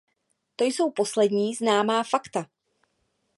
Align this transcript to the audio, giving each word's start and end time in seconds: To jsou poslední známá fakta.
To 0.55 0.63
jsou 0.63 0.91
poslední 0.91 1.53
známá 1.55 2.03
fakta. 2.03 2.45